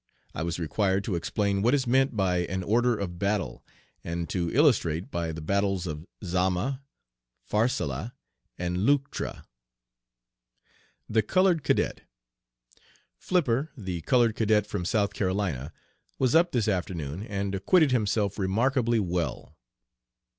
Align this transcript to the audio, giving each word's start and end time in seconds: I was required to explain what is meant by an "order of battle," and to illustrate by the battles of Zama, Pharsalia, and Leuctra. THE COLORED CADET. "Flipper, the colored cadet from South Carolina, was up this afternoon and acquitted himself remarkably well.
I 0.33 0.41
was 0.41 0.57
required 0.57 1.03
to 1.03 1.13
explain 1.15 1.61
what 1.61 1.75
is 1.75 1.85
meant 1.85 2.17
by 2.17 2.37
an 2.47 2.63
"order 2.63 2.97
of 2.97 3.19
battle," 3.19 3.63
and 4.03 4.27
to 4.29 4.49
illustrate 4.51 5.11
by 5.11 5.31
the 5.31 5.41
battles 5.43 5.85
of 5.85 6.07
Zama, 6.23 6.81
Pharsalia, 7.47 8.15
and 8.57 8.83
Leuctra. 8.87 9.45
THE 11.07 11.21
COLORED 11.21 11.63
CADET. 11.63 12.01
"Flipper, 13.19 13.69
the 13.77 14.01
colored 14.01 14.35
cadet 14.35 14.65
from 14.65 14.85
South 14.85 15.13
Carolina, 15.13 15.71
was 16.17 16.33
up 16.33 16.51
this 16.51 16.67
afternoon 16.67 17.21
and 17.21 17.53
acquitted 17.53 17.91
himself 17.91 18.39
remarkably 18.39 18.99
well. 18.99 19.55